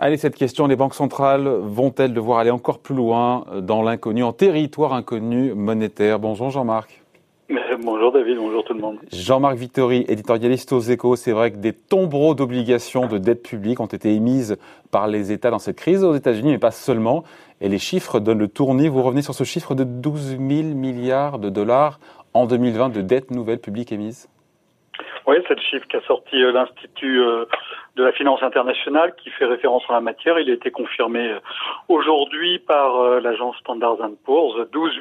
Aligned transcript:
Allez, 0.00 0.16
cette 0.16 0.36
question, 0.36 0.68
les 0.68 0.76
banques 0.76 0.94
centrales 0.94 1.48
vont-elles 1.48 2.12
devoir 2.12 2.38
aller 2.38 2.52
encore 2.52 2.78
plus 2.78 2.94
loin 2.94 3.44
dans 3.56 3.82
l'inconnu, 3.82 4.22
en 4.22 4.32
territoire 4.32 4.92
inconnu 4.92 5.54
monétaire? 5.54 6.20
Bonjour 6.20 6.50
Jean-Marc. 6.50 7.02
Bonjour 7.82 8.12
David, 8.12 8.36
bonjour 8.36 8.62
tout 8.64 8.74
le 8.74 8.80
monde. 8.80 8.98
Jean-Marc 9.12 9.56
Vittori, 9.56 10.04
éditorialiste 10.08 10.72
aux 10.72 10.80
échos, 10.80 11.16
c'est 11.16 11.32
vrai 11.32 11.50
que 11.50 11.56
des 11.56 11.72
tombereaux 11.72 12.34
d'obligations 12.34 13.06
de 13.06 13.18
dette 13.18 13.42
publique 13.42 13.80
ont 13.80 13.86
été 13.86 14.14
émises 14.14 14.56
par 14.92 15.08
les 15.08 15.32
États 15.32 15.50
dans 15.50 15.58
cette 15.58 15.76
crise 15.76 16.04
aux 16.04 16.14
États-Unis, 16.14 16.52
mais 16.52 16.58
pas 16.58 16.70
seulement. 16.70 17.24
Et 17.60 17.68
les 17.68 17.78
chiffres 17.78 18.20
donnent 18.20 18.38
le 18.38 18.48
tournis. 18.48 18.88
Vous 18.88 19.02
revenez 19.02 19.22
sur 19.22 19.34
ce 19.34 19.44
chiffre 19.44 19.74
de 19.74 19.84
12 19.84 20.38
000 20.38 20.40
milliards 20.74 21.38
de 21.38 21.50
dollars 21.50 21.98
en 22.34 22.46
2020 22.46 22.90
de 22.90 23.00
dettes 23.00 23.30
nouvelles 23.30 23.60
publiques 23.60 23.92
émises? 23.92 24.28
Oui, 25.26 25.36
c'est 25.46 25.54
le 25.54 25.60
chiffre 25.60 25.86
qu'a 25.88 26.00
sorti 26.02 26.42
euh, 26.42 26.52
l'Institut 26.52 27.20
euh, 27.20 27.44
de 27.98 28.04
la 28.04 28.12
finance 28.12 28.42
internationale 28.42 29.12
qui 29.16 29.28
fait 29.30 29.44
référence 29.44 29.82
en 29.88 29.92
la 29.92 30.00
matière. 30.00 30.38
Il 30.38 30.48
a 30.50 30.54
été 30.54 30.70
confirmé 30.70 31.32
euh, 31.32 31.40
aujourd'hui 31.88 32.60
par 32.60 33.20
l'agence 33.20 33.56
Standard 33.56 33.98
Poor's. 34.24 34.56
12 34.70 35.00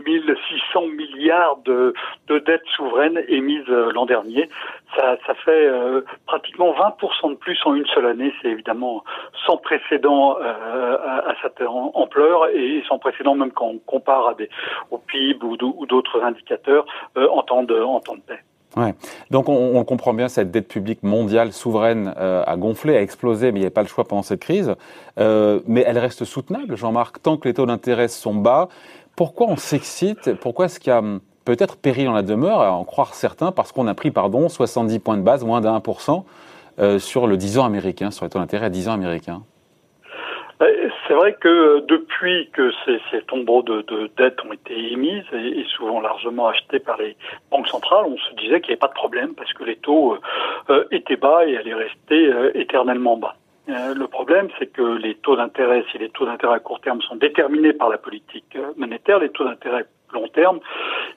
600 0.50 0.88
milliards 0.88 1.58
de, 1.64 1.94
de 2.28 2.40
dettes 2.40 2.66
souveraines 2.76 3.24
émises 3.28 3.68
l'an 3.68 4.06
dernier. 4.06 4.50
Ça, 4.96 5.18
fait 5.46 5.70
pratiquement 6.26 6.74
20% 6.74 7.32
de 7.32 7.36
plus 7.36 7.60
en 7.66 7.76
une 7.76 7.86
seule 7.88 8.08
année. 8.08 8.34
C'est 8.42 8.50
évidemment 8.50 9.04
sans 9.46 9.58
précédent 9.58 10.38
à, 10.42 11.36
cette 11.42 11.62
ampleur 11.62 12.48
et 12.50 12.84
sans 12.88 12.98
précédent 12.98 13.36
même 13.36 13.52
quand 13.52 13.68
on 13.68 13.78
compare 13.80 14.36
au 14.90 14.98
PIB 14.98 15.46
ou 15.46 15.86
d'autres 15.86 16.24
indicateurs 16.24 16.86
en 17.16 17.44
temps 17.44 17.64
de 17.64 18.22
paix. 18.26 18.40
Ouais. 18.78 18.94
Donc 19.32 19.50
on, 19.50 19.76
on, 19.76 19.84
comprend 19.84 20.14
bien, 20.14 20.28
cette 20.28 20.52
dette 20.52 20.68
publique 20.68 21.02
mondiale 21.02 21.52
souveraine 21.52 22.14
euh, 22.18 22.44
a 22.46 22.58
gonflé, 22.58 22.96
a 22.96 23.02
explosé, 23.02 23.52
mais 23.52 23.60
il 23.60 23.64
n'y 23.64 23.68
a 23.68 23.72
pas 23.72 23.82
le 23.82 23.88
choix 23.88 24.04
pendant 24.04 24.22
cette 24.22 24.40
crise. 24.40 24.76
Euh, 25.20 25.62
mais 25.66 25.84
elle 25.86 25.98
reste 25.98 26.26
soutenable, 26.26 26.78
Jean-Marc, 26.78 27.22
tant 27.24 27.38
que 27.38 27.48
les 27.48 27.56
taux 27.56 27.66
d'intérêt 27.66 28.08
sont 28.08 28.36
bas. 28.36 28.70
Pourquoi 29.16 29.48
on 29.48 29.58
s'excite? 29.58 30.36
Pourquoi 30.36 30.66
est-ce 30.66 30.80
qu'il 30.80 30.92
y 30.92 30.94
a 30.94 31.00
hum, 31.00 31.22
peut-être 31.44 31.76
péril 31.76 32.06
dans 32.06 32.14
la 32.14 32.22
demeure, 32.22 32.62
à 32.62 32.72
en 32.72 32.84
croire 32.84 33.16
certains, 33.16 33.52
parce 33.52 33.72
qu'on 33.72 33.88
a 33.88 33.96
pris, 33.96 34.12
pardon, 34.12 34.48
70 34.48 35.00
points 35.00 35.18
de 35.18 35.24
base, 35.24 35.44
moins 35.44 35.80
pour 35.80 36.02
cent, 36.02 36.26
euh, 36.80 37.00
sur 37.00 37.26
le 37.26 37.36
10 37.36 37.58
ans 37.58 37.66
américain, 37.66 38.12
sur 38.12 38.26
les 38.26 38.30
taux 38.30 38.38
d'intérêt 38.38 38.68
à 38.68 38.70
10 38.70 38.90
ans 38.90 38.94
américains? 38.94 39.42
Euh, 40.62 40.90
c'est 41.08 41.14
vrai 41.14 41.34
que 41.34 41.80
depuis 41.88 42.50
que 42.52 42.72
ces, 42.86 43.00
ces 43.12 43.22
de, 43.22 43.82
de, 43.82 44.10
dettes 44.18 44.44
ont 44.46 44.54
été 44.54 44.92
émises 44.92 45.24
et, 45.34 45.64
souvent 45.76 46.02
largement 46.02 46.48
achetés 46.48 46.80
par 46.80 46.98
les 46.98 47.16
banques 47.52 47.68
centrales, 47.68 48.06
on 48.06 48.18
se 48.18 48.36
disait 48.36 48.62
qu'il 48.62 48.70
n'y 48.70 48.74
avait 48.74 48.80
pas 48.80 48.88
de 48.88 48.94
problème 48.94 49.34
parce 49.36 49.52
que 49.54 49.64
les 49.64 49.78
taux 49.78 50.14
euh, 50.14 50.20
euh, 50.70 50.84
étaient 50.92 51.16
bas 51.16 51.46
et 51.46 51.58
allaient 51.58 51.74
rester 51.74 52.32
éternellement 52.56 53.18
bas. 53.18 53.36
le 53.68 54.06
problème, 54.08 54.50
c'est 54.60 54.68
que 54.68 54.82
les 54.82 55.16
taux 55.16 55.36
d'intérêt, 55.36 55.84
si 55.92 55.98
les 55.98 56.10
taux 56.10 56.26
d'intérêt 56.26 56.56
à 56.56 56.60
court 56.60 56.82
terme 56.82 57.02
sont 57.02 57.16
déterminés 57.16 57.74
par 57.74 57.90
la 57.90 57.98
politique 57.98 58.58
monétaire, 58.78 59.20
les 59.20 59.30
taux 59.30 59.46
d'intérêt 59.46 59.86
long 60.14 60.28
terme, 60.30 60.60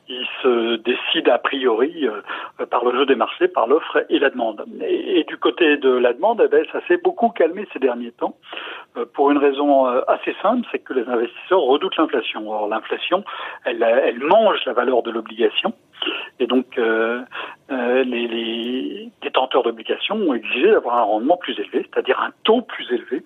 ils 0.08 0.26
se 0.42 0.76
décident 0.76 1.32
a 1.32 1.38
priori 1.38 2.06
euh, 2.06 2.66
par 2.66 2.84
le 2.84 2.98
jeu 2.98 3.06
des 3.06 3.14
marchés, 3.14 3.48
par 3.48 3.66
l'offre 3.66 4.04
et 4.08 4.18
la 4.18 4.30
demande. 4.30 4.64
Et, 4.80 5.24
du 5.24 5.36
côté 5.36 5.76
de 5.76 5.90
la 5.90 6.12
demande, 6.12 6.42
eh 6.44 6.48
ben, 6.48 6.64
ça 6.72 6.80
s'est 6.88 6.96
beaucoup 6.96 7.28
calmé 7.30 7.66
ces 7.72 7.78
derniers 7.78 8.12
temps, 8.12 8.36
euh, 8.36 8.79
pour 9.14 9.30
une 9.30 9.38
raison 9.38 9.86
euh, 9.86 10.00
assez 10.08 10.34
simple, 10.42 10.66
c'est 10.72 10.80
que 10.80 10.94
les 10.94 11.08
investisseurs 11.08 11.60
redoutent 11.60 11.96
l'inflation. 11.96 12.50
Or, 12.50 12.68
l'inflation, 12.68 13.24
elle, 13.64 13.82
elle 13.82 14.18
mange 14.18 14.64
la 14.66 14.72
valeur 14.72 15.02
de 15.02 15.10
l'obligation. 15.10 15.72
Et 16.38 16.46
donc, 16.46 16.78
euh, 16.78 17.22
euh, 17.70 18.04
les, 18.04 18.26
les, 18.26 19.10
détenteurs 19.22 19.62
d'obligations 19.62 20.16
ont 20.16 20.34
exigé 20.34 20.70
d'avoir 20.70 20.96
un 20.96 21.02
rendement 21.02 21.36
plus 21.36 21.58
élevé, 21.58 21.86
c'est-à-dire 21.92 22.18
un 22.20 22.30
taux 22.44 22.62
plus 22.62 22.90
élevé, 22.90 23.22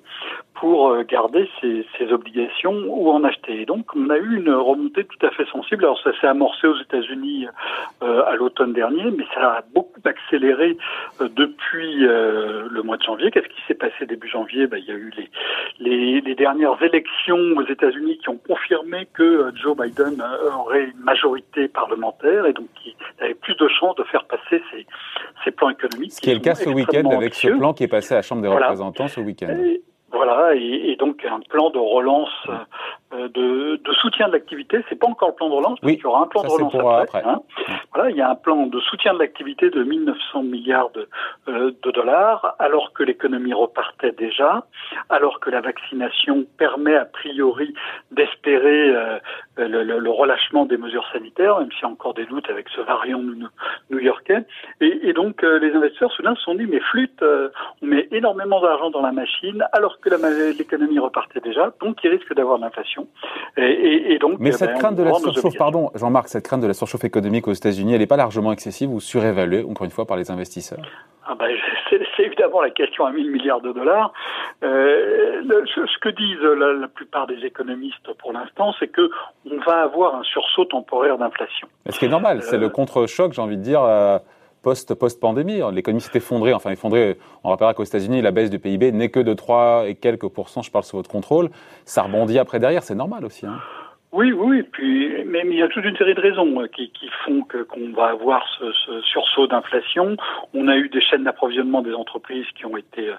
pour 0.55 0.89
euh, 0.89 1.05
garder 1.05 1.49
ces, 1.61 1.87
ces, 1.97 2.13
obligations 2.13 2.75
ou 2.89 3.11
en 3.11 3.23
acheter. 3.25 3.63
Et 3.63 3.67
donc, 3.67 3.95
on 3.95 4.11
a 4.11 4.17
eu 4.17 4.37
une 4.37 4.53
remontée 4.53 5.05
tout 5.05 5.25
à 5.27 5.31
fait 5.31 5.47
sensible. 5.47 5.85
Alors, 5.85 6.01
ça 6.03 6.11
s'est 6.21 6.27
amorcé 6.27 6.67
aux 6.67 6.81
États-Unis 6.81 7.47
euh, 8.03 8.25
à 8.25 8.35
l'automne 8.35 8.73
dernier, 8.73 9.11
mais 9.11 9.25
ça 9.35 9.53
a 9.53 9.63
beaucoup 9.75 9.94
accéléré 10.07 10.77
euh, 11.21 11.29
depuis 11.29 11.97
le 12.01 12.83
mois 12.83 12.97
de 12.97 13.03
janvier. 13.03 13.31
Qu'est-ce 13.31 13.49
qui 13.49 13.61
s'est 13.67 13.75
passé 13.75 14.07
début 14.07 14.29
janvier? 14.29 14.67
Ben, 14.67 14.79
Il 14.79 14.87
y 14.87 14.91
a 14.91 14.95
eu 14.95 15.11
les, 15.17 15.31
les, 15.81 16.21
les 16.21 16.35
dernières 16.35 16.81
élections 16.83 17.39
aux 17.57 17.67
États-Unis 17.67 18.19
qui 18.19 18.29
ont 18.29 18.39
confirmé 18.39 19.09
que 19.13 19.53
Joe 19.63 19.77
Biden 19.77 20.23
aurait 20.59 20.85
une 20.85 21.01
majorité 21.05 21.69
parlementaire 21.69 22.47
et 22.47 22.53
donc 22.53 22.67
qui 22.83 22.95
avait 23.21 23.35
plus 23.35 23.55
de 23.57 23.69
chances 23.69 23.97
de 23.97 24.05
faire 24.05 24.25
passer 24.25 24.63
ces, 24.71 24.87
ces 25.45 25.51
plans 25.51 25.71
économiques. 25.71 26.13
Ce 26.13 26.21
qui, 26.21 26.31
est 26.31 26.35
le 26.35 26.41
cas 26.41 26.55
ce 26.55 26.69
week-end 26.69 27.09
avec 27.11 27.35
ce 27.35 27.49
plan 27.49 27.73
qui 27.73 27.85
est 27.85 27.89
passé 27.89 28.15
à 28.15 28.19
la 28.19 28.23
Chambre 28.23 28.43
des 28.43 28.49
représentants 28.49 29.09
ce 29.09 29.21
week-end. 29.21 29.57
Voilà, 30.13 30.55
et, 30.55 30.93
et, 30.93 30.97
donc 30.97 31.25
un 31.25 31.41
plan 31.41 31.71
de 31.71 31.79
relance 31.79 32.31
euh, 32.49 32.53
de, 33.13 33.77
de, 33.77 33.93
soutien 33.95 34.29
de 34.29 34.33
l'activité. 34.33 34.85
C'est 34.89 34.99
pas 34.99 35.07
encore 35.07 35.29
le 35.29 35.35
plan 35.35 35.49
de 35.49 35.55
relance, 35.55 35.79
oui, 35.83 35.95
il 35.95 36.03
y 36.03 36.07
aura 36.07 36.23
un 36.23 36.27
plan 36.27 36.43
de 36.43 36.49
relance 36.49 36.75
après. 36.75 37.23
Hein. 37.25 37.41
Voilà, 37.95 38.11
il 38.11 38.17
y 38.17 38.21
a 38.21 38.31
un 38.31 38.35
plan 38.35 38.67
de 38.67 38.81
soutien 38.81 39.15
de 39.15 39.19
l'activité 39.19 39.71
de 39.71 39.83
1900 39.83 40.43
milliards 40.43 40.91
de, 40.91 41.09
euh, 41.49 41.73
de 41.83 41.91
dollars, 41.91 42.57
alors 42.59 42.93
que 42.93 43.03
l'économie 43.03 43.55
repartait 43.55 44.13
déjà, 44.13 44.65
alors 45.11 45.41
que 45.41 45.51
la 45.51 45.61
vaccination 45.61 46.45
permet 46.59 46.97
a 46.97 47.05
priori 47.05 47.73
d'espérer 48.11 48.91
euh, 48.91 49.19
le, 49.57 49.85
le, 49.85 49.99
le, 49.99 50.11
relâchement 50.11 50.67
des 50.67 50.77
mesures 50.77 51.07
sanitaires, 51.13 51.59
même 51.61 51.71
s'il 51.73 51.83
y 51.83 51.85
a 51.85 51.89
encore 51.89 52.15
des 52.15 52.27
doutes 52.27 52.51
avec 52.51 52.69
ce 52.71 52.81
variant 52.81 53.21
new-yorkais. 53.91 54.45
Et, 54.81 55.09
et, 55.09 55.13
donc 55.13 55.43
les 55.43 55.73
investisseurs 55.73 56.13
soudain 56.13 56.35
se 56.35 56.43
sont 56.43 56.55
dit 56.55 56.67
mais 56.67 56.81
flûte, 56.81 57.23
on 57.23 57.87
met 57.87 58.09
énormément 58.11 58.61
d'argent 58.61 58.91
dans 58.91 59.03
la 59.03 59.13
machine, 59.13 59.65
alors 59.73 60.01
que 60.01 60.11
l'économie 60.59 60.99
repartait 60.99 61.41
déjà, 61.41 61.73
donc 61.81 62.03
il 62.03 62.11
risque 62.11 62.35
d'avoir 62.35 62.59
de 62.59 62.65
l'inflation. 62.65 63.04
Et, 63.57 64.19
donc, 64.19 64.39
Mais 64.39 64.53
cette 64.53 64.73
ben, 64.73 64.79
crainte 64.79 64.97
de 64.97 65.03
la 65.03 65.15
surchauffe, 65.15 65.57
pardon, 65.57 65.91
Jean-Marc, 65.95 66.29
cette 66.29 66.45
crainte 66.45 66.61
de 66.61 66.67
la 66.67 66.75
surchauffe 66.75 67.05
économique 67.05 67.47
aux 67.47 67.53
États-Unis, 67.53 67.95
elle 67.95 68.01
n'est 68.01 68.07
pas 68.07 68.17
largement 68.17 68.53
excessive 68.53 68.91
ou 68.91 69.01
surévaluée, 69.01 69.65
encore 69.69 69.85
une 69.85 69.91
fois, 69.91 70.07
par 70.07 70.17
les 70.17 70.31
investisseurs? 70.31 70.81
Ah 71.27 71.35
ben, 71.39 71.49
c'est 71.89 72.23
évidemment 72.23 72.61
la 72.61 72.71
question 72.71 73.07
à 73.07 73.13
1000 73.13 73.31
milliards 73.31 73.61
de 73.61 73.73
dollars. 73.73 74.13
Euh, 74.63 75.43
ce 75.65 75.99
que 75.99 76.11
disent 76.11 76.43
la, 76.43 76.89
plupart 76.89 77.27
des 77.27 77.45
économistes 77.47 78.13
pour 78.19 78.33
l'instant, 78.33 78.75
c'est 78.79 78.89
que 78.89 79.11
on 79.51 79.59
va 79.61 79.83
avoir 79.83 80.17
un 80.17 80.23
sursaut 80.23 80.67
temporaire 80.67 81.17
d'inflation. 81.17 81.69
Ce 81.89 81.99
qui 81.99 82.05
est 82.05 82.09
normal, 82.09 82.43
c'est 82.43 82.59
le 82.59 82.67
euh, 82.67 82.71
contre-choc, 82.71 83.33
j'ai 83.33 83.43
envie 83.43 83.57
de 83.57 83.63
dire. 83.63 83.83
Euh, 83.83 84.19
post, 84.65 84.95
post-pandémie. 84.95 85.61
L'économie 85.73 86.01
s'est 86.01 86.17
effondrée, 86.17 86.53
enfin 86.53 86.71
effondrée. 86.71 87.19
On 87.45 87.51
rappellera 87.51 87.75
qu'aux 87.75 87.85
États-Unis, 87.85 88.23
la 88.23 88.33
baisse 88.33 88.51
du 88.51 88.59
PIB 88.59 88.91
n'est 88.91 89.11
que 89.11 89.21
de 89.21 89.33
3 89.33 89.85
et 89.87 89.95
quelques 89.95 90.27
pourcents, 90.27 90.63
je 90.63 90.73
parle 90.73 90.85
sous 90.85 90.97
votre 90.97 91.11
contrôle. 91.11 91.51
Ça 91.85 92.03
rebondit 92.03 92.41
après 92.41 92.59
derrière, 92.59 92.83
c'est 92.83 92.97
normal 92.97 93.25
aussi. 93.25 93.47
Hein. 93.47 93.61
Oui, 94.17 94.31
oui, 94.31 94.63
puis 94.63 95.25
mais, 95.25 95.43
il 95.45 95.57
y 95.57 95.63
a 95.63 95.67
toute 95.67 95.85
une 95.85 95.97
série 95.97 96.15
de 96.15 96.21
raisons 96.21 96.63
euh, 96.63 96.69
qui, 96.69 96.89
qui 96.91 97.09
font 97.25 97.43
que 97.43 97.65
qu'on 97.65 97.91
va 97.91 98.11
avoir 98.11 98.47
ce, 98.61 98.71
ce 98.71 99.01
sursaut 99.01 99.49
d'inflation. 99.49 100.17
On 100.55 100.69
a 100.69 100.77
eu 100.77 100.89
des 100.89 101.01
chaînes 101.01 101.25
d'approvisionnement 101.25 101.83
des 101.83 101.95
entreprises 101.95 102.47
qui 102.55 102.65
ont 102.65 102.77
été 102.77 103.13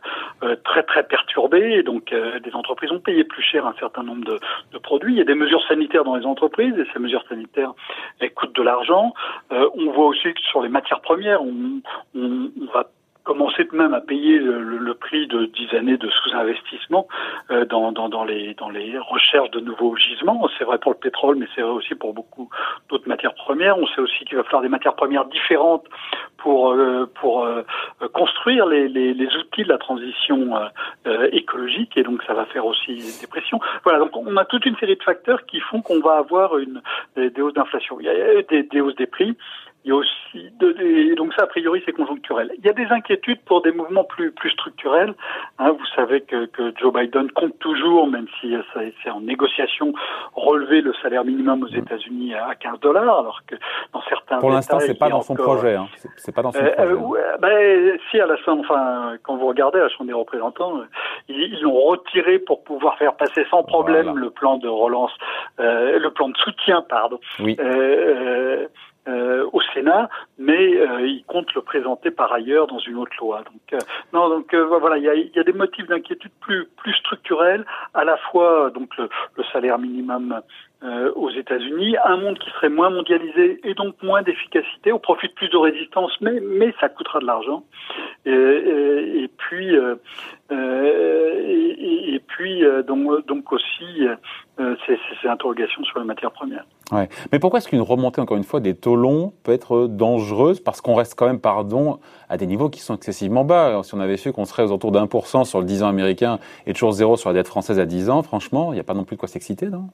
euh, 0.43 0.55
très 0.63 0.83
très 0.83 1.03
perturbées, 1.03 1.73
et 1.73 1.83
donc 1.83 2.13
euh, 2.13 2.39
des 2.39 2.55
entreprises 2.55 2.93
ont 2.93 3.01
payé 3.01 3.25
plus 3.25 3.43
cher 3.43 3.67
un 3.67 3.73
certain 3.77 4.03
nombre 4.03 4.23
de, 4.23 4.39
de, 4.71 4.77
produits. 4.77 5.15
Il 5.15 5.17
y 5.17 5.21
a 5.21 5.25
des 5.25 5.35
mesures 5.35 5.67
sanitaires 5.67 6.05
dans 6.05 6.15
les 6.15 6.25
entreprises, 6.25 6.73
et 6.79 6.85
ces 6.93 6.99
mesures 6.99 7.25
sanitaires 7.27 7.73
elles 8.21 8.33
coûtent 8.33 8.55
de 8.55 8.63
l'argent. 8.63 9.13
on 9.51 9.91
voit 9.91 10.05
aussi 10.05 10.33
que 10.33 10.41
sur 10.49 10.61
les 10.61 10.69
matières 10.69 11.01
premières, 11.01 11.41
on, 11.41 11.81
on, 12.15 12.51
on 12.61 12.73
va 12.73 12.89
commencer 13.25 13.67
même 13.73 13.93
à 13.93 14.01
payer 14.01 14.37
le, 14.39 14.61
le, 14.61 14.93
prix 14.93 15.27
de 15.27 15.47
dix 15.47 15.75
années 15.75 15.97
de 15.97 16.09
sous-investissement 16.09 17.07
euh, 17.51 17.65
dans, 17.65 17.91
dans, 17.91 18.07
dans, 18.07 18.23
les, 18.23 18.53
dans 18.53 18.69
les 18.69 18.97
recherches 18.97 19.51
de 19.51 19.59
nouveaux 19.59 19.97
gisements. 19.97 20.47
C'est 20.57 20.63
vrai 20.63 20.77
pour 20.77 20.91
le 20.91 20.97
pétrole, 20.97 21.35
mais 21.37 21.47
c'est 21.53 21.61
vrai 21.61 21.71
aussi 21.71 21.95
pour 21.95 22.13
beaucoup 22.13 22.49
d'autres 22.89 23.09
matières 23.09 23.33
premières. 23.33 23.77
On 23.77 23.87
sait 23.87 24.01
aussi 24.01 24.23
qu'il 24.25 24.37
va 24.37 24.43
falloir 24.43 24.61
des 24.61 24.69
matières 24.69 24.95
premières 24.95 25.25
différentes 25.25 25.85
pour, 26.45 26.73
euh, 26.73 27.09
pour 27.15 27.43
euh, 27.43 27.63
construire 28.13 28.67
les, 28.67 28.87
les, 28.87 29.15
les, 29.15 29.35
outils 29.35 29.63
de 29.63 29.69
la 29.69 29.79
transition 29.79 30.51
euh, 31.07 31.27
écologique, 31.31 31.97
et 31.97 32.03
donc 32.03 32.21
ça 32.21 32.35
va 32.35 32.45
faire 32.45 32.67
aussi 32.67 32.97
des 33.19 33.25
pressions. 33.25 33.59
Voilà, 33.83 33.97
donc 33.97 34.15
on 34.15 34.37
a 34.37 34.45
toute 34.45 34.63
une 34.67 34.75
série 34.75 34.95
de 34.95 35.01
facteurs 35.01 35.47
qui 35.47 35.59
font 35.59 35.81
qu'on 35.81 36.01
va 36.01 36.17
avoir 36.17 36.59
une, 36.59 36.83
des, 37.15 37.31
des 37.31 37.41
hausses 37.41 37.55
d'inflation. 37.55 37.97
Il 37.99 38.05
y 38.05 38.09
a 38.09 38.43
des, 38.43 38.61
des 38.61 38.79
hausses 38.79 38.95
des 38.95 39.07
prix, 39.07 39.35
il 39.85 39.89
y 39.89 39.91
a 39.91 39.95
aussi 39.95 40.51
de, 40.59 41.13
donc 41.15 41.31
ça 41.35 41.43
a 41.43 41.47
priori 41.47 41.81
c'est 41.85 41.93
conjoncturel. 41.93 42.51
Il 42.57 42.65
y 42.65 42.69
a 42.69 42.73
des 42.73 42.87
inquiétudes 42.87 43.39
pour 43.45 43.61
des 43.61 43.71
mouvements 43.71 44.03
plus 44.03 44.31
plus 44.31 44.49
structurels. 44.49 45.13
Hein, 45.59 45.73
vous 45.73 45.85
savez 45.95 46.21
que, 46.21 46.47
que, 46.47 46.73
Joe 46.79 46.91
Biden 46.91 47.29
compte 47.29 47.57
toujours, 47.59 48.07
même 48.07 48.25
si 48.41 48.55
c'est 48.73 49.09
en 49.11 49.21
négociation, 49.21 49.93
relever 50.33 50.81
le 50.81 50.91
salaire 51.03 51.23
minimum 51.23 51.63
aux 51.63 51.67
États-Unis 51.67 52.33
à 52.33 52.55
15 52.55 52.79
dollars, 52.79 53.19
alors 53.19 53.41
que 53.45 53.55
dans 53.93 54.01
certains 54.09 54.39
pour 54.39 54.49
l'instant 54.49 54.79
c'est 54.79 54.97
pas 54.97 55.09
dans 55.09 55.21
son 55.21 55.35
projet. 55.35 55.75
Hein. 55.75 55.87
Pas 56.35 56.41
dans 56.41 56.51
son 56.51 56.59
euh. 56.59 56.71
Euh, 56.79 57.37
ben, 57.39 57.97
si 58.11 58.19
à 58.19 58.27
la 58.27 58.37
fin, 58.37 58.59
enfin 58.59 59.15
quand 59.23 59.37
vous 59.37 59.47
regardez 59.47 59.79
la 59.79 59.89
Chambre 59.89 60.07
des 60.07 60.13
représentants, 60.13 60.79
euh, 60.79 60.85
ils 61.29 61.61
l'ont 61.61 61.81
retiré 61.81 62.39
pour 62.39 62.63
pouvoir 62.63 62.97
faire 62.97 63.15
passer 63.15 63.45
sans 63.49 63.63
problème 63.63 64.17
le 64.17 64.29
plan 64.29 64.57
de 64.57 64.67
relance, 64.67 65.11
euh, 65.59 65.97
le 65.97 66.11
plan 66.11 66.29
de 66.29 66.37
soutien, 66.37 66.83
pardon. 66.87 67.19
Oui. 67.39 67.55
Euh, 67.59 68.67
euh, 69.07 69.47
au 69.53 69.61
Sénat 69.75 70.09
mais 70.39 70.71
il 71.03 71.23
compte 71.27 71.53
le 71.53 71.61
présenter 71.61 72.09
par 72.09 72.33
ailleurs 72.33 72.65
dans 72.65 72.79
une 72.79 72.97
autre 72.97 73.13
loi. 73.19 73.43
Donc 73.43 73.83
non, 74.13 74.29
donc 74.29 74.53
voilà, 74.55 74.97
il 74.97 75.03
y 75.03 75.09
a, 75.09 75.13
y 75.13 75.39
a, 75.39 75.43
des 75.43 75.53
motifs 75.53 75.85
d'inquiétude 75.85 76.31
plus 76.41 76.67
plus 76.75 76.93
structurels, 76.95 77.65
à 77.93 78.03
la 78.03 78.17
fois 78.17 78.71
donc 78.71 78.97
le, 78.97 79.07
le 79.37 79.43
salaire 79.53 79.77
minimum 79.77 80.41
euh, 80.85 81.11
aux 81.15 81.31
États-Unis, 81.31 81.95
un 82.05 82.17
monde 82.17 82.37
qui 82.37 82.49
serait 82.51 82.69
moins 82.69 82.91
mondialisé 82.91 83.59
et 83.63 83.73
donc 83.73 83.95
moins 84.03 84.21
d'efficacité, 84.21 84.91
au 84.91 84.99
profit 84.99 85.27
de 85.27 85.33
plus 85.33 85.49
de 85.49 85.57
résistance, 85.57 86.11
mais 86.21 86.39
mais 86.41 86.75
ça 86.79 86.89
coûtera 86.89 87.19
de 87.19 87.25
l'argent. 87.25 87.63
Et, 88.25 88.29
et, 88.29 89.23
et, 89.23 89.27
puis 89.35 89.75
euh, 89.75 89.95
puis 92.27 92.63
donc 92.87 93.25
donc 93.25 93.51
aussi 93.51 94.07
ces, 94.57 95.27
interrogations 95.27 95.83
sur 95.85 95.99
les 95.99 96.05
matières 96.05 96.31
premières. 96.31 96.65
Ouais. 96.91 97.09
Mais 97.31 97.39
pourquoi 97.39 97.57
est-ce 97.57 97.67
qu'une 97.67 97.81
remontée, 97.81 98.21
encore 98.21 98.37
une 98.37 98.43
fois, 98.43 98.59
des 98.59 98.75
taux 98.75 98.95
longs 98.95 99.33
peut 99.43 99.53
être 99.53 99.87
dangereuse? 99.87 100.59
Parce 100.59 100.81
qu'on 100.81 100.93
reste 100.93 101.15
quand 101.17 101.25
même, 101.25 101.39
pardon, 101.39 101.99
à 102.29 102.37
des 102.37 102.45
niveaux 102.45 102.69
qui 102.69 102.81
sont 102.81 102.95
excessivement 102.95 103.43
bas. 103.43 103.81
Si 103.83 103.95
on 103.95 103.99
avait 103.99 104.17
su 104.17 104.31
qu'on 104.33 104.45
serait 104.45 104.63
aux 104.63 104.67
alentours 104.67 105.07
pour 105.09 105.27
cent 105.27 105.45
sur 105.45 105.59
le 105.59 105.65
10 105.65 105.83
ans 105.83 105.87
américain 105.87 106.37
et 106.67 106.73
toujours 106.73 106.91
zéro 106.91 107.17
sur 107.17 107.29
la 107.29 107.33
dette 107.33 107.47
française 107.47 107.79
à 107.79 107.85
10 107.85 108.09
ans, 108.09 108.21
franchement, 108.21 108.71
il 108.71 108.75
n'y 108.75 108.81
a 108.81 108.83
pas 108.83 108.93
non 108.93 109.03
plus 109.03 109.15
de 109.15 109.19
quoi 109.19 109.29
s'exciter, 109.29 109.67
non? 109.67 109.89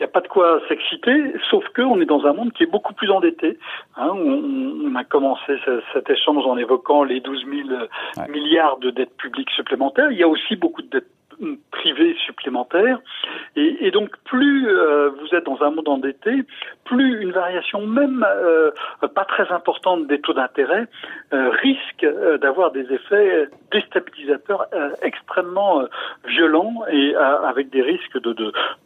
N'y 0.00 0.04
a 0.04 0.12
pas 0.12 0.20
de 0.20 0.28
quoi 0.28 0.60
s'exciter, 0.68 1.34
sauf 1.50 1.64
qu'on 1.74 2.00
est 2.00 2.06
dans 2.06 2.24
un 2.26 2.32
monde 2.32 2.52
qui 2.52 2.62
est 2.62 2.70
beaucoup 2.70 2.94
plus 2.94 3.10
endetté. 3.10 3.58
Hein, 3.96 4.10
on, 4.14 4.94
a 4.94 5.04
commencé 5.04 5.56
cet 5.92 6.10
échange 6.10 6.44
en 6.46 6.56
évoquant 6.56 7.04
les 7.04 7.20
12 7.20 7.44
000 7.44 8.28
milliards 8.28 8.78
de 8.78 8.90
dettes 8.90 9.16
publiques 9.16 9.50
supplémentaires. 9.50 10.10
Il 10.10 10.18
y 10.18 10.22
a 10.22 10.28
aussi 10.28 10.56
beaucoup 10.56 10.82
de 10.82 10.88
dettes 10.88 11.08
privées 11.70 12.16
supplémentaires. 12.26 12.98
Et, 13.56 13.90
donc, 13.90 14.10
plus 14.24 14.68
euh, 14.68 15.10
vous 15.10 15.34
êtes 15.34 15.44
dans 15.44 15.60
un 15.62 15.70
monde 15.70 15.88
endetté, 15.88 16.44
plus 16.84 17.22
une 17.22 17.32
variation 17.32 17.86
même 17.86 18.24
euh, 18.28 18.70
pas 19.14 19.24
très 19.24 19.50
importante 19.50 20.06
des 20.06 20.20
taux 20.20 20.32
d'intérêt 20.32 20.86
euh, 21.32 21.50
risque 21.50 22.06
d'avoir 22.40 22.70
des 22.72 22.92
effets 22.92 23.48
déstabilisateurs 23.70 24.66
extrêmement 25.02 25.84
violents 26.24 26.82
et 26.90 27.14
avec 27.16 27.70
des 27.70 27.82
risques 27.82 28.20
de, 28.20 28.32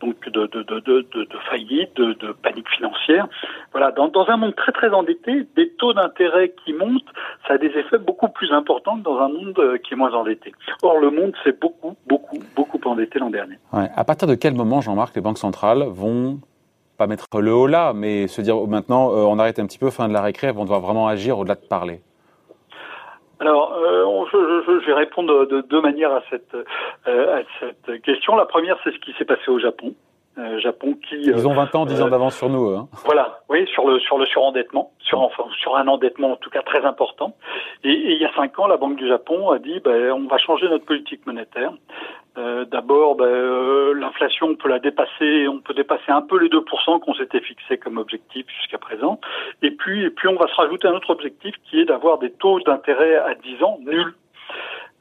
donc 0.01 0.29
de, 0.29 1.39
faillite, 1.51 1.95
de, 1.97 2.33
panique 2.43 2.69
financière. 2.69 3.27
Voilà, 3.73 3.91
dans, 3.93 4.29
un 4.29 4.37
monde 4.37 4.55
très 4.55 4.73
très 4.73 4.91
endetté, 4.91 5.47
des 5.57 5.71
taux 5.71 5.93
d'intérêt 5.93 6.55
qui 6.65 6.73
montent, 6.73 7.13
ça 7.47 7.55
a 7.55 7.59
des 7.59 7.69
effets 7.79 7.99
beaucoup 7.99 8.29
plus 8.29 8.53
importants 8.53 8.99
que 8.99 9.05
dans 9.05 9.19
un 9.19 9.29
monde 9.29 9.79
qui 9.83 9.95
est 9.95 9.97
moins 9.97 10.13
endetté. 10.13 10.53
Or, 10.83 10.99
le 10.99 11.11
monde 11.11 11.35
s'est 11.45 11.57
beaucoup 11.59 11.97
endetté 12.95 13.19
l'an 13.19 13.31
dernier. 13.31 13.59
Ouais. 13.73 13.89
À 13.95 14.05
partir 14.05 14.27
de 14.27 14.35
quel 14.35 14.55
moment, 14.55 14.81
Jean-Marc, 14.81 15.15
les 15.15 15.21
banques 15.21 15.39
centrales 15.39 15.85
vont 15.89 16.41
pas 16.97 17.07
mettre 17.07 17.27
le 17.41 17.53
haut 17.53 17.67
là, 17.67 17.93
mais 17.93 18.29
se 18.29 18.41
dire 18.41 18.57
oh, 18.57 18.67
maintenant 18.67 19.11
euh, 19.11 19.25
on 19.25 19.39
arrête 19.39 19.59
un 19.59 19.67
petit 19.67 19.79
peu, 19.79 19.91
fin 19.91 20.09
de 20.09 20.13
la 20.13 20.23
récré, 20.23 20.51
vont 20.53 20.63
devoir 20.63 20.81
vraiment 20.81 21.09
agir 21.09 21.39
au-delà 21.39 21.57
de 21.57 21.67
parler? 21.67 22.01
Alors, 23.41 23.75
euh, 23.75 24.25
je, 24.33 24.39
je, 24.67 24.81
je, 24.81 24.87
vais 24.87 24.95
répondre 24.95 25.47
de 25.47 25.61
deux 25.63 25.81
manières 25.81 26.13
à 26.13 26.23
cette, 26.31 26.55
euh, 27.07 27.41
à 27.41 27.43
cette 27.61 28.01
question. 28.03 28.37
La 28.37 28.47
première, 28.47 28.79
c'est 28.85 28.93
ce 28.93 28.99
qui 29.01 29.13
s'est 29.19 29.25
passé 29.25 29.49
au 29.49 29.59
Japon. 29.59 29.93
Euh, 30.37 30.59
Japon 30.59 30.95
qui 31.09 31.15
ils 31.15 31.47
ont 31.47 31.55
20 31.55 31.75
ans, 31.77 31.87
10 31.87 32.03
ans 32.03 32.09
d'avance 32.09 32.37
sur 32.37 32.49
nous. 32.49 32.71
Hein. 32.71 32.89
Voilà, 33.05 33.39
oui, 33.49 33.69
sur 33.73 33.89
le 33.89 34.01
sur 34.01 34.19
le 34.19 34.27
surendettement, 34.27 34.91
sur 34.99 35.21
enfin 35.21 35.45
sur 35.61 35.77
un 35.77 35.87
endettement 35.87 36.33
en 36.33 36.37
tout 36.37 36.51
cas 36.51 36.63
très 36.63 36.85
important. 36.85 37.37
Et, 37.85 37.93
et 37.93 38.13
il 38.15 38.21
y 38.21 38.25
a 38.25 38.35
cinq 38.35 38.59
ans, 38.59 38.67
la 38.67 38.77
Banque 38.77 38.97
du 38.97 39.07
Japon 39.07 39.51
a 39.51 39.61
dit, 39.61 39.79
ben, 39.79 40.11
on 40.11 40.27
va 40.27 40.39
changer 40.39 40.69
notre 40.69 40.87
politique 40.87 41.25
monétaire. 41.25 41.73
Euh, 42.37 42.65
D'abord, 42.65 43.15
ben, 43.15 43.27
euh, 43.27 43.95
l'inflation, 43.95 44.49
on 44.49 44.57
peut 44.57 44.69
la 44.69 44.81
dépasser, 44.81 45.47
on 45.47 45.61
peut 45.61 45.75
dépasser 45.75 46.11
un 46.11 46.23
peu 46.23 46.41
les 46.41 46.49
2% 46.49 47.01
qu'on 47.01 47.15
s'était 47.15 47.41
fixé 47.41 47.79
comme 47.79 47.99
objectif 47.99 48.45
jusqu'à 48.59 48.79
présent. 48.79 49.21
Et 49.63 49.71
puis, 49.71 50.05
et 50.05 50.11
puis, 50.11 50.27
on 50.27 50.35
va 50.35 50.49
se 50.49 50.55
rajouter 50.55 50.89
un 50.89 50.95
autre 50.95 51.11
objectif 51.11 51.55
qui 51.65 51.81
est 51.81 51.85
d'avoir 51.85 52.19
des 52.19 52.33
taux 52.33 52.59
d'intérêt 52.61 53.17
à 53.17 53.35
10 53.35 53.63
ans 53.63 53.79
nuls. 53.83 54.15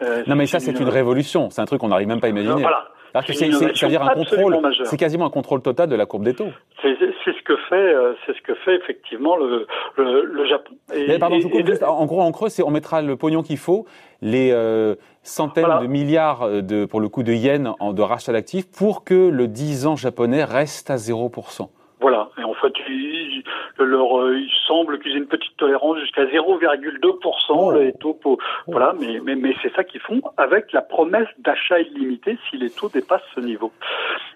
Euh, 0.04 0.24
non, 0.28 0.36
mais 0.36 0.46
ça, 0.46 0.60
c'est 0.60 0.80
une 0.80 0.90
révolution. 0.90 1.50
C'est 1.50 1.62
un 1.62 1.66
truc 1.66 1.82
qu'on 1.82 1.88
n'arrive 1.88 2.08
même 2.08 2.22
pas 2.22 2.28
à 2.28 2.30
imaginer. 2.30 2.62
Voilà. 2.62 2.90
C'est 3.22 3.88
dire 3.88 4.02
un 4.02 4.14
contrôle, 4.14 4.58
c'est 4.86 4.98
quasiment 4.98 5.26
un 5.26 5.30
contrôle 5.30 5.62
total 5.62 5.90
de 5.90 5.96
la 5.96 6.06
courbe 6.06 6.24
des 6.24 6.34
taux. 6.34 6.50
C'est 6.82 6.96
ce 7.32 7.44
que 7.44 7.56
fait, 7.70 7.76
euh, 7.76 8.14
c'est 8.26 8.36
ce 8.36 8.42
que 8.42 8.54
fait 8.56 8.76
effectivement 8.76 9.38
le, 9.38 9.66
le, 9.98 10.26
le 10.26 10.46
Japon. 10.46 10.74
Et, 10.94 11.18
pardon, 11.20 11.40
je 11.40 11.48
coupe 11.48 11.66
juste, 11.66 11.84
en 11.84 12.06
gros, 12.06 12.22
en 12.22 12.32
creux, 12.32 12.50
c'est 12.50 12.64
on 12.64 12.72
mettra 12.72 13.02
le 13.02 13.16
pognon 13.16 13.44
qu'il 13.44 13.58
faut, 13.58 13.86
les 14.22 14.52
euh, 14.52 14.96
centaines 15.22 15.80
de 15.82 15.88
milliards 15.88 16.50
de, 16.50 16.86
pour 16.86 17.00
le 17.00 17.08
coup 17.08 17.24
de 17.24 17.32
yens 17.32 17.74
en, 17.80 17.94
de 17.94 18.02
rachat 18.02 18.34
d'actifs, 18.34 18.70
pour 18.70 19.04
que 19.04 19.30
le 19.30 19.48
10 19.48 19.88
ans 19.88 19.96
japonais 19.96 20.44
reste 20.44 20.90
à 20.90 20.96
0%. 20.96 21.70
Voilà. 22.02 22.30
Fait, 22.64 22.74
il, 22.88 23.44
leur, 23.78 24.20
euh, 24.20 24.38
il 24.38 24.50
semble 24.68 25.00
qu'ils 25.00 25.14
aient 25.14 25.20
une 25.20 25.28
petite 25.28 25.56
tolérance 25.58 26.00
jusqu'à 26.00 26.26
0,2% 26.26 27.80
les 27.80 27.94
taux. 27.94 28.14
Pour, 28.14 28.38
Voilà. 28.68 28.94
Mais, 29.00 29.20
mais, 29.24 29.36
mais 29.36 29.54
c'est 29.62 29.74
ça 29.74 29.84
qu'ils 29.84 30.02
font 30.02 30.22
avec 30.38 30.72
la 30.72 30.82
promesse 30.82 31.28
d'achat 31.40 31.80
illimité 31.80 32.38
si 32.50 32.58
les 32.58 32.70
taux 32.70 32.90
dépassent 32.90 33.22
ce 33.36 33.42
niveau. 33.42 33.72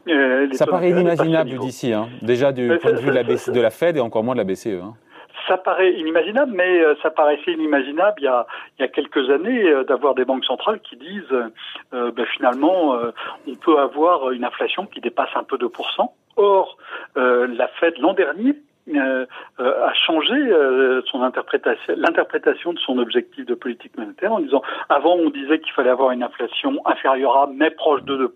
Euh, 0.08 0.48
ça 0.52 0.66
paraît 0.66 0.90
inimaginable 0.90 1.58
d'ici, 1.60 1.94
hein. 1.94 2.10
déjà 2.22 2.52
du 2.52 2.78
point 2.82 2.92
de 2.92 2.98
vue 2.98 3.10
de 3.10 3.16
la, 3.16 3.24
de 3.24 3.62
la 3.62 3.70
Fed 3.70 3.98
et 3.98 4.00
encore 4.00 4.24
moins 4.24 4.36
de 4.36 4.40
la 4.40 4.46
BCE. 4.46 4.82
Hein 4.82 4.94
ça 5.48 5.58
paraît 5.58 5.94
inimaginable, 5.94 6.52
mais 6.54 6.82
euh, 6.82 6.96
ça 7.02 7.10
paraissait 7.10 7.54
inimaginable 7.54 8.16
il 8.18 8.26
y 8.26 8.28
a, 8.28 8.46
il 8.78 8.82
y 8.82 8.86
a 8.86 8.90
quelques 8.90 9.30
années 9.30 9.64
d'avoir 9.88 10.14
des 10.14 10.26
banques 10.26 10.44
centrales 10.44 10.82
qui 10.82 10.98
disent 10.98 11.24
euh, 11.94 12.12
ben 12.12 12.26
finalement 12.26 12.98
on 13.48 13.56
peut 13.56 13.80
avoir 13.80 14.32
une 14.32 14.44
inflation 14.44 14.86
qui 14.88 15.00
dépasse 15.00 15.30
un 15.36 15.44
peu 15.44 15.56
2%. 15.58 15.70
Or, 16.38 16.78
la 17.16 17.68
Fed 17.80 17.98
l'an 18.00 18.14
dernier 18.14 18.56
euh, 18.96 19.26
euh, 19.60 19.86
a 19.86 19.94
changé 19.94 20.34
euh, 20.34 21.02
son 21.12 21.22
interprétation, 21.22 21.94
l'interprétation 21.98 22.72
de 22.72 22.80
son 22.80 23.00
objectif 23.00 23.46
de 23.46 23.54
politique 23.54 23.98
monétaire 23.98 24.32
en 24.32 24.40
disant 24.40 24.62
avant 24.88 25.16
on 25.16 25.30
disait 25.30 25.60
qu'il 25.60 25.74
fallait 25.74 25.90
avoir 25.90 26.12
une 26.12 26.24
inflation 26.24 26.80
inférieure 26.86 27.36
à 27.36 27.50
mais 27.54 27.70
proche 27.72 28.02
de 28.04 28.16
2%. 28.16 28.30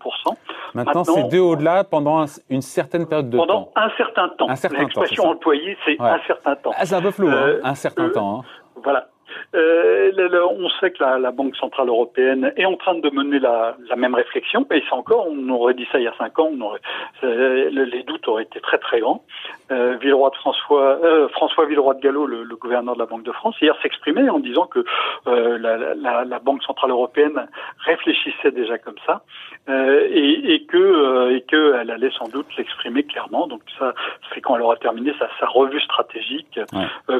Maintenant, 0.74 1.04
c'est 1.04 1.28
deux 1.28 1.40
au-delà 1.40 1.84
pendant 1.84 2.26
une 2.50 2.60
certaine 2.60 3.06
période 3.06 3.30
de 3.30 3.38
temps. 3.38 3.46
Pendant 3.46 3.72
un 3.76 3.90
certain 3.96 4.28
temps. 4.28 4.48
L'expression 4.48 5.24
employée, 5.24 5.76
c'est 5.86 5.98
un 5.98 6.20
certain 6.26 6.54
temps. 6.56 6.72
Ah, 6.76 6.84
c'est 6.84 6.96
un 6.96 7.02
peu 7.02 7.12
flou, 7.12 7.28
hein, 7.28 7.58
un 7.64 7.74
certain 7.74 8.10
temps. 8.10 8.40
Hein. 8.40 8.44
Voilà. 8.76 9.08
Euh, 9.54 10.12
on 10.50 10.68
sait 10.80 10.90
que 10.90 11.02
la, 11.02 11.18
la, 11.18 11.30
Banque 11.30 11.56
centrale 11.56 11.88
européenne 11.88 12.52
est 12.56 12.64
en 12.64 12.76
train 12.76 12.94
de 12.94 13.10
mener 13.10 13.38
la, 13.38 13.76
la, 13.88 13.96
même 13.96 14.14
réflexion, 14.14 14.66
et 14.70 14.82
c'est 14.88 14.94
encore, 14.94 15.26
on 15.28 15.48
aurait 15.48 15.74
dit 15.74 15.86
ça 15.90 15.98
il 15.98 16.04
y 16.04 16.08
a 16.08 16.14
cinq 16.16 16.38
ans, 16.38 16.50
on 16.52 16.60
aurait, 16.60 16.80
les 17.22 18.02
doutes 18.02 18.26
auraient 18.28 18.44
été 18.44 18.60
très 18.60 18.78
très 18.78 19.00
grands. 19.00 19.22
Euh, 19.70 19.96
Villeroy 20.00 20.30
de 20.30 20.36
François, 20.36 20.98
euh, 21.02 21.28
François 21.28 21.66
Villeroy 21.66 21.94
de 21.94 22.00
Gallo, 22.00 22.26
le, 22.26 22.42
le, 22.42 22.56
gouverneur 22.56 22.94
de 22.94 22.98
la 22.98 23.06
Banque 23.06 23.22
de 23.22 23.32
France, 23.32 23.56
hier 23.60 23.74
s'exprimait 23.82 24.28
en 24.28 24.38
disant 24.38 24.66
que 24.66 24.84
euh, 25.26 25.58
la, 25.58 26.24
la, 26.24 26.38
Banque 26.40 26.62
centrale 26.62 26.90
européenne 26.90 27.48
réfléchissait 27.78 28.50
déjà 28.50 28.76
comme 28.78 28.96
ça, 29.06 29.22
euh, 29.68 30.08
et, 30.10 30.54
et, 30.54 30.64
que 30.66 30.76
euh, 30.76 31.80
allait 31.80 32.10
sans 32.18 32.28
doute 32.28 32.46
l'exprimer 32.58 33.04
clairement. 33.04 33.46
Donc 33.46 33.62
ça, 33.78 33.94
c'est 34.32 34.40
quand 34.40 34.56
elle 34.56 34.62
aura 34.62 34.76
terminé 34.76 35.12
sa, 35.18 35.28
sa 35.38 35.46
revue 35.46 35.80
stratégique 35.80 36.58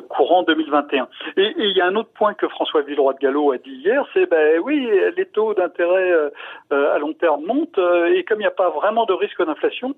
courant 0.08 0.42
2021. 0.42 1.08
Et 1.36 1.54
il 1.58 1.76
y 1.76 1.80
a 1.80 1.86
un 1.86 1.94
autre 1.94 2.01
point 2.02 2.34
que 2.34 2.48
François 2.48 2.82
Villeroy 2.82 3.14
de 3.14 3.18
Gallo 3.18 3.52
a 3.52 3.58
dit 3.58 3.70
hier, 3.70 4.04
c'est 4.12 4.28
ben 4.30 4.60
oui, 4.60 4.88
les 5.16 5.26
taux 5.26 5.54
d'intérêt 5.54 6.10
euh, 6.10 6.30
euh, 6.72 6.94
à 6.94 6.98
long 6.98 7.12
terme 7.12 7.44
montent 7.44 7.78
euh, 7.78 8.14
et 8.14 8.24
comme 8.24 8.38
il 8.38 8.44
n'y 8.44 8.46
a 8.46 8.50
pas 8.50 8.70
vraiment 8.70 9.04
de 9.04 9.12
risque 9.12 9.44
d'inflation, 9.44 9.94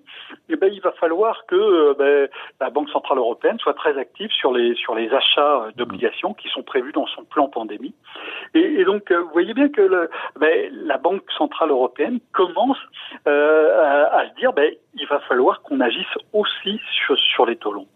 eh 0.49 0.57
ben 0.57 0.73
il 0.73 0.81
va 0.81 0.93
falloir 0.93 1.47
que 1.47 1.95
ben, 1.95 2.29
la 2.61 2.71
Banque 2.71 2.91
centrale 2.91 3.19
européenne 3.19 3.59
soit 3.59 3.75
très 3.75 3.97
active 3.99 4.31
sur 4.31 4.53
les 4.53 5.13
achats 5.13 5.69
d'obligations 5.77 6.35
qui 6.35 6.49
sont 6.49 6.63
prévus 6.63 6.93
dans 6.93 7.07
son 7.07 7.25
plan 7.25 7.49
pandémie. 7.49 7.95
Et, 8.55 8.85
donc 8.85 9.11
vous 9.11 9.31
voyez 9.33 9.55
bien 9.55 9.69
que 9.69 10.09
ben, 10.39 10.71
la 10.73 10.99
Banque 10.99 11.31
centrale 11.37 11.71
européenne 11.71 12.21
commence 12.33 12.79
à, 13.27 14.25
se 14.29 14.35
dire 14.39 14.53
ben 14.53 14.73
il 14.95 15.07
va 15.07 15.21
falloir 15.21 15.63
qu'on 15.63 15.81
agisse 15.81 16.07
aussi 16.33 16.81
sur 17.35 17.47
les 17.47 17.57
taux 17.57 17.73
longs. 17.73 17.89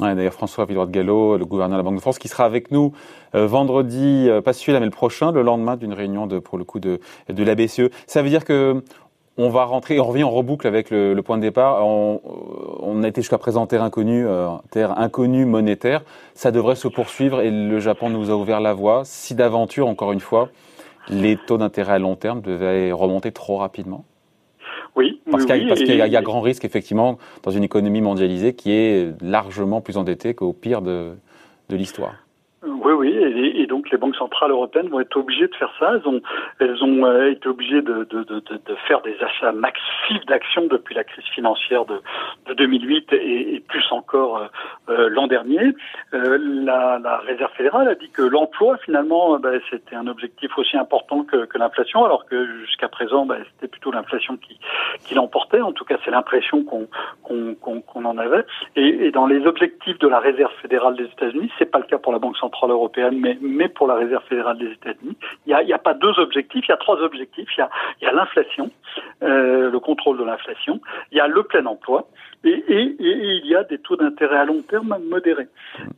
D'ailleurs, 0.00 0.32
François 0.32 0.64
Villeroy 0.64 0.86
de 0.86 0.92
Gallo, 0.92 1.36
le 1.36 1.44
gouverneur 1.44 1.78
de 1.78 1.82
la 1.82 1.84
Banque 1.84 1.96
de 1.96 2.00
France, 2.00 2.18
qui 2.18 2.28
sera 2.28 2.44
avec 2.44 2.70
nous 2.70 2.92
euh, 3.34 3.46
vendredi, 3.46 4.26
euh, 4.28 4.40
pas 4.40 4.52
celui-là, 4.52 4.80
mais 4.80 4.86
le 4.86 4.90
prochain, 4.90 5.30
le 5.30 5.42
lendemain 5.42 5.76
d'une 5.76 5.92
réunion 5.92 6.26
de, 6.26 6.38
pour 6.38 6.58
le 6.58 6.64
coup 6.64 6.80
de, 6.80 7.00
de 7.28 7.54
BCE. 7.54 7.90
Ça 8.06 8.22
veut 8.22 8.28
dire 8.30 8.44
que 8.44 8.82
on 9.36 9.48
va 9.48 9.64
rentrer, 9.64 9.98
on 10.00 10.04
revient 10.04 10.24
en 10.24 10.30
reboucle 10.30 10.66
avec 10.66 10.90
le, 10.90 11.14
le 11.14 11.22
point 11.22 11.36
de 11.36 11.42
départ. 11.42 11.86
On, 11.86 12.20
on 12.80 13.02
a 13.02 13.08
été 13.08 13.22
jusqu'à 13.22 13.38
présent 13.38 13.66
terre 13.66 13.82
inconnue, 13.82 14.26
euh, 14.26 14.48
terre 14.70 14.98
inconnue 14.98 15.46
monétaire. 15.46 16.02
Ça 16.34 16.50
devrait 16.50 16.74
se 16.74 16.88
poursuivre 16.88 17.40
et 17.40 17.50
le 17.50 17.78
Japon 17.78 18.10
nous 18.10 18.30
a 18.30 18.34
ouvert 18.34 18.60
la 18.60 18.74
voie. 18.74 19.02
Si 19.04 19.34
d'aventure, 19.34 19.86
encore 19.86 20.12
une 20.12 20.20
fois, 20.20 20.50
les 21.08 21.36
taux 21.36 21.58
d'intérêt 21.58 21.94
à 21.94 21.98
long 21.98 22.16
terme 22.16 22.40
devaient 22.42 22.92
remonter 22.92 23.32
trop 23.32 23.56
rapidement. 23.56 24.04
Oui, 24.96 25.20
parce 25.30 25.44
qu'il 25.44 25.56
y, 25.56 25.96
y, 25.96 26.16
a 26.16 26.22
grand 26.22 26.40
risque 26.40 26.64
effectivement 26.64 27.18
dans 27.42 27.50
une 27.50 27.62
économie 27.64 28.00
mondialisée 28.00 28.54
qui 28.54 28.72
est 28.72 29.14
largement 29.22 29.80
plus 29.80 29.96
endettée 29.96 30.34
qu'au 30.34 30.52
pire 30.52 30.82
de, 30.82 31.12
de 31.68 31.76
l'histoire. 31.76 32.14
Oui, 32.92 33.08
et, 33.10 33.66
donc 33.66 33.90
les 33.90 33.98
banques 33.98 34.16
centrales 34.16 34.50
européennes 34.50 34.88
vont 34.88 35.00
être 35.00 35.16
obligées 35.16 35.46
de 35.48 35.54
faire 35.54 35.72
ça. 35.78 35.92
Elles 36.58 36.84
ont, 36.84 37.04
euh, 37.06 37.30
été 37.30 37.48
obligées 37.48 37.82
de, 37.82 38.06
faire 38.88 39.00
des 39.02 39.16
achats 39.22 39.52
massifs 39.52 40.24
d'actions 40.26 40.66
depuis 40.66 40.94
la 40.94 41.04
crise 41.04 41.24
financière 41.34 41.84
de, 41.84 42.00
de 42.46 42.54
2008 42.54 43.12
et, 43.12 43.62
plus 43.68 43.84
encore 43.90 44.38
euh, 44.38 44.46
euh 44.88 45.08
l'an 45.08 45.26
dernier. 45.26 45.74
La, 46.12 47.20
Réserve 47.26 47.52
fédérale 47.52 47.88
a 47.88 47.94
dit 47.94 48.10
que 48.10 48.22
l'emploi, 48.22 48.76
finalement, 48.78 49.38
ben, 49.38 49.60
c'était 49.70 49.94
un 49.94 50.06
objectif 50.06 50.56
aussi 50.56 50.76
important 50.76 51.24
que, 51.24 51.46
l'inflation, 51.56 52.04
alors 52.04 52.24
que 52.26 52.64
jusqu'à 52.64 52.88
présent, 52.88 53.26
ben, 53.26 53.44
c'était 53.52 53.68
plutôt 53.68 53.92
l'inflation 53.92 54.36
qui, 54.36 54.58
l'emportait. 55.14 55.60
En 55.60 55.72
tout 55.72 55.84
cas, 55.84 55.96
c'est 56.04 56.10
l'impression 56.10 56.64
qu'on 56.64 58.04
en 58.04 58.18
avait. 58.18 58.44
Et, 58.76 59.06
et 59.06 59.10
dans 59.10 59.26
les 59.26 59.46
objectifs 59.46 59.98
de 59.98 60.08
la 60.08 60.20
Réserve 60.20 60.52
fédérale 60.62 60.96
des 60.96 61.04
États-Unis, 61.04 61.50
c'est 61.58 61.70
pas 61.70 61.78
le 61.78 61.84
cas 61.84 61.98
pour 61.98 62.12
la 62.12 62.18
Banque 62.18 62.36
centrale 62.36 62.70
européenne, 62.70 62.79
mais, 63.12 63.38
mais 63.40 63.68
pour 63.68 63.86
la 63.86 63.94
Réserve 63.94 64.22
fédérale 64.28 64.58
des 64.58 64.72
États-Unis. 64.72 65.16
Il 65.46 65.56
n'y 65.64 65.72
a, 65.72 65.76
a, 65.76 65.78
pas 65.78 65.94
deux 65.94 66.18
objectifs, 66.18 66.64
il 66.66 66.70
y 66.70 66.74
a 66.74 66.76
trois 66.76 67.00
objectifs. 67.00 67.48
Il 67.56 67.60
y 67.60 67.62
a, 67.62 67.70
y 68.02 68.06
a 68.06 68.12
l'inflation, 68.12 68.70
euh, 69.22 69.70
le 69.70 69.80
contrôle 69.80 70.18
de 70.18 70.24
l'inflation, 70.24 70.80
il 71.12 71.18
y 71.18 71.20
a 71.20 71.26
le 71.26 71.42
plein 71.42 71.66
emploi, 71.66 72.08
et, 72.44 72.64
et, 72.68 72.82
et, 72.82 73.40
il 73.42 73.46
y 73.46 73.54
a 73.54 73.64
des 73.64 73.78
taux 73.78 73.96
d'intérêt 73.96 74.38
à 74.38 74.44
long 74.44 74.62
terme 74.62 74.96
modérés. 75.08 75.48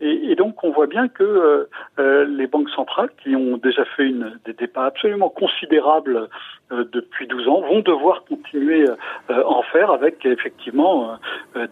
Et, 0.00 0.34
donc 0.34 0.64
on 0.64 0.70
voit 0.70 0.86
bien 0.86 1.08
que 1.08 1.22
euh, 1.22 1.68
euh, 1.98 2.24
les 2.24 2.46
banques 2.46 2.70
centrales, 2.70 3.10
qui 3.22 3.36
ont 3.36 3.56
déjà 3.58 3.84
fait 3.84 4.06
une, 4.06 4.38
des, 4.44 4.66
pas 4.66 4.86
absolument 4.86 5.28
considérables 5.28 6.28
euh, 6.72 6.84
depuis 6.92 7.26
12 7.26 7.48
ans, 7.48 7.60
vont 7.60 7.80
devoir 7.80 8.24
continuer 8.24 8.86
à 9.28 9.46
en 9.46 9.62
faire 9.62 9.90
avec 9.90 10.26
effectivement 10.26 11.16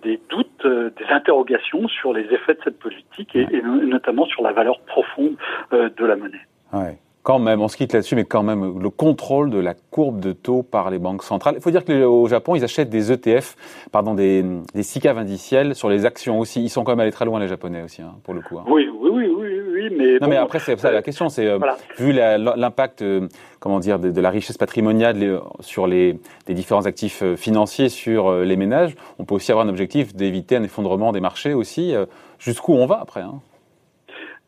des 0.03 0.21
doutes, 0.29 0.67
des 0.67 1.07
interrogations 1.09 1.89
sur 1.89 2.13
les 2.13 2.25
effets 2.33 2.55
de 2.55 2.61
cette 2.65 2.79
politique 2.79 3.35
et, 3.35 3.47
notamment 3.63 4.27
sur 4.27 4.43
la 4.43 4.53
valeur 4.53 4.81
profonde 4.81 5.37
de 5.73 6.05
la 6.05 6.17
monnaie. 6.17 6.47
Ouais 6.73 6.99
quand 7.23 7.39
même, 7.39 7.61
on 7.61 7.69
se 7.69 7.77
quitte 7.77 7.93
là-dessus, 7.93 8.17
mais 8.17 8.25
quand 8.25 8.43
même, 8.43 8.79
le 8.81 8.91
contrôle 8.91 9.51
de 9.51 9.59
la 9.59 9.75
courbe 9.75 10.21
de 10.21 10.33
taux 10.33 10.63
par 10.63 10.91
les 10.91 10.99
banques 10.99 11.23
centrales. 11.23 11.55
Il 11.57 11.61
faut 11.61 11.71
dire 11.71 11.85
qu'au 11.85 12.27
Japon, 12.29 12.55
ils 12.55 12.65
achètent 12.65 12.89
des 12.89 13.13
ETF, 13.13 13.57
pardon, 13.93 14.15
des, 14.15 14.43
des 14.75 14.83
SICAV 14.83 15.19
indiciels 15.19 15.75
sur 15.75 15.91
les 15.91 16.07
actions 16.07 16.39
aussi. 16.39 16.63
Ils 16.63 16.71
sont 16.71 16.83
quand 16.83 16.93
même 16.93 17.01
allés 17.01 17.13
très 17.13 17.27
loin, 17.27 17.39
les 17.39 17.49
Japonais 17.49 17.83
aussi, 17.83 18.01
hein, 18.01 18.15
pour 18.25 18.33
le 18.33 18.41
coup. 18.41 18.59
Hein. 18.59 18.65
Oui, 18.69 18.89
oui, 19.01 19.11
oui, 19.13 19.31
oui, 19.37 19.61
oui, 19.73 19.97
mais. 19.97 20.19
Non, 20.19 20.29
mais 20.29 20.37
après, 20.37 20.61
c'est 20.61 20.79
ça 20.79 20.91
la 20.91 21.03
question, 21.03 21.29
c'est 21.29 21.47
euh, 21.47 21.59
vu 21.99 22.13
l'impact, 22.13 23.03
euh, 23.03 23.29
comment 23.59 23.81
dire, 23.81 23.99
de, 23.99 24.19
la 24.21 24.31
richesse 24.31 24.57
patrimoniale 24.57 25.41
sur 25.61 25.87
les, 25.87 26.19
les 26.49 26.55
différents 26.55 26.87
actifs 26.87 27.23
euh, 27.23 27.37
financiers 27.37 27.91
sur 27.91 28.33
les 28.33 28.57
ménages, 28.57 28.95
on 29.19 29.25
peut 29.25 29.35
aussi 29.35 29.53
avoir 29.53 29.67
un 29.67 29.69
objectif 29.69 30.15
d'éviter 30.15 30.57
un 30.57 30.63
effondrement 30.63 31.13
des 31.13 31.21
marchés 31.21 31.53
aussi. 31.53 31.95
Jusqu'où 32.39 32.73
on 32.73 32.87
va 32.87 33.01
après 33.01 33.21
hein 33.21 33.41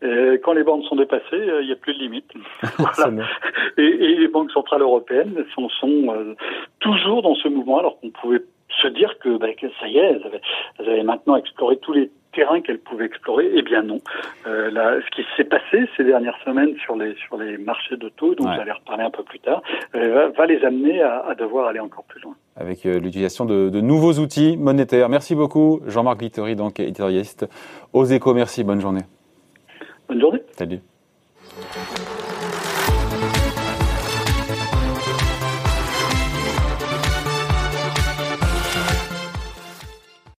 et 0.03 0.41
quand 0.43 0.53
les 0.53 0.65
banques 0.65 0.85
sont 0.85 0.97
dépassées, 0.97 1.25
euh, 1.33 1.63
il 1.63 1.67
n'y 1.67 1.73
a 1.73 1.77
plus 1.77 1.95
de 1.95 2.01
limite. 2.01 2.31
voilà. 2.79 3.25
et, 3.79 3.83
et, 3.83 4.17
les 4.17 4.29
banques 4.29 4.51
centrales 4.51 4.83
européennes 4.83 5.45
sont, 5.55 5.69
sont 5.69 6.07
euh, 6.09 6.35
toujours 6.81 7.23
dans 7.23 7.35
ce 7.35 7.49
mouvement, 7.49 7.79
alors 7.79 7.99
qu'on 8.01 8.11
pouvait 8.11 8.43
se 8.81 8.89
dire 8.89 9.19
que, 9.19 9.37
bah, 9.39 9.53
que, 9.55 9.67
ça 9.81 9.89
y 9.89 9.99
est, 9.99 10.05
elles 10.05 10.23
avaient, 10.25 10.41
elles 10.79 10.89
avaient 10.89 11.03
maintenant 11.03 11.37
exploré 11.37 11.77
tous 11.79 11.93
les 11.93 12.11
terrains 12.33 12.61
qu'elles 12.63 12.79
pouvaient 12.81 13.05
explorer. 13.05 13.51
Eh 13.55 13.63
bien 13.63 13.83
non. 13.83 13.99
Euh, 14.47 14.71
là, 14.71 14.97
ce 15.05 15.11
qui 15.15 15.27
s'est 15.37 15.45
passé 15.45 15.89
ces 15.97 16.05
dernières 16.05 16.39
semaines 16.45 16.75
sur 16.79 16.97
les 16.97 17.15
sur 17.27 17.37
les 17.37 17.59
marchés 17.59 17.97
de 17.97 18.09
taux, 18.09 18.35
dont 18.35 18.49
ouais. 18.49 18.57
j'allais 18.57 18.73
reparler 18.73 19.05
un 19.05 19.11
peu 19.11 19.23
plus 19.23 19.39
tard, 19.39 19.63
euh, 19.95 20.31
va, 20.37 20.47
les 20.47 20.65
amener 20.65 21.03
à, 21.03 21.19
à, 21.27 21.35
devoir 21.35 21.69
aller 21.69 21.81
encore 21.81 22.05
plus 22.05 22.21
loin. 22.23 22.35
Avec 22.57 22.85
euh, 22.87 22.99
l'utilisation 22.99 23.45
de, 23.45 23.69
de, 23.69 23.81
nouveaux 23.81 24.15
outils 24.15 24.57
monétaires. 24.57 25.09
Merci 25.09 25.35
beaucoup, 25.35 25.81
Jean-Marc 25.87 26.19
Glittery, 26.19 26.57
donc 26.57 26.81
éditorialiste 26.81 27.47
aux 27.93 28.05
Échos. 28.05 28.35
Merci, 28.35 28.65
bonne 28.65 28.81
journée. 28.81 29.03
Bonne 30.13 30.21
journée. 30.21 30.43
Salut. 30.59 30.81